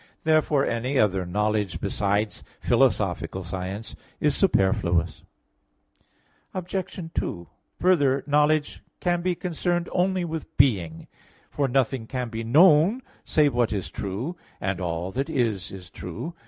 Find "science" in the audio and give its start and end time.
3.43-3.95